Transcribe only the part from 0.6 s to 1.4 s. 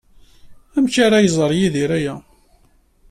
Amek ara